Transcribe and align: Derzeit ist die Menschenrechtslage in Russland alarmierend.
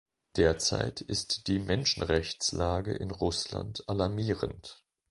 Derzeit 0.35 1.01
ist 1.01 1.45
die 1.45 1.59
Menschenrechtslage 1.59 2.91
in 2.91 3.11
Russland 3.11 3.83
alarmierend. 3.87 4.83